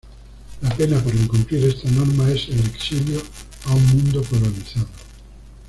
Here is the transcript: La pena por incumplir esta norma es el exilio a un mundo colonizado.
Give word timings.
La 0.63 0.69
pena 0.75 0.97
por 0.99 1.13
incumplir 1.13 1.63
esta 1.65 1.87
norma 1.91 2.27
es 2.31 2.49
el 2.49 2.59
exilio 2.65 3.21
a 3.67 3.75
un 3.75 3.85
mundo 3.85 4.23
colonizado. 4.23 4.87